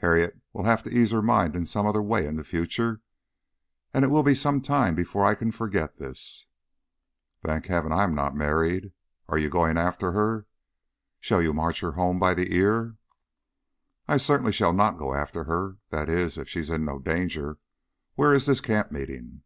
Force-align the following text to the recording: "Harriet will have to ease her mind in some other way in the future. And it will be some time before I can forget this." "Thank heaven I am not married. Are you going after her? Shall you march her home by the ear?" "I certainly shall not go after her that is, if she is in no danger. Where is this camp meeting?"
"Harriet 0.00 0.38
will 0.52 0.64
have 0.64 0.82
to 0.82 0.90
ease 0.90 1.12
her 1.12 1.22
mind 1.22 1.56
in 1.56 1.64
some 1.64 1.86
other 1.86 2.02
way 2.02 2.26
in 2.26 2.36
the 2.36 2.44
future. 2.44 3.00
And 3.94 4.04
it 4.04 4.08
will 4.08 4.22
be 4.22 4.34
some 4.34 4.60
time 4.60 4.94
before 4.94 5.24
I 5.24 5.34
can 5.34 5.50
forget 5.50 5.96
this." 5.96 6.44
"Thank 7.42 7.68
heaven 7.68 7.90
I 7.90 8.04
am 8.04 8.14
not 8.14 8.36
married. 8.36 8.92
Are 9.30 9.38
you 9.38 9.48
going 9.48 9.78
after 9.78 10.12
her? 10.12 10.44
Shall 11.20 11.40
you 11.40 11.54
march 11.54 11.80
her 11.80 11.92
home 11.92 12.18
by 12.18 12.34
the 12.34 12.52
ear?" 12.54 12.96
"I 14.06 14.18
certainly 14.18 14.52
shall 14.52 14.74
not 14.74 14.98
go 14.98 15.14
after 15.14 15.44
her 15.44 15.78
that 15.88 16.10
is, 16.10 16.36
if 16.36 16.50
she 16.50 16.60
is 16.60 16.68
in 16.68 16.84
no 16.84 16.98
danger. 16.98 17.56
Where 18.14 18.34
is 18.34 18.44
this 18.44 18.60
camp 18.60 18.92
meeting?" 18.92 19.40